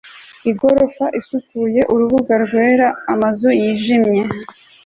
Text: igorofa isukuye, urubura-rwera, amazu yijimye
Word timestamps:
igorofa 0.51 1.05
isukuye, 1.19 1.81
urubura-rwera, 1.93 2.87
amazu 3.13 3.47
yijimye 3.59 4.23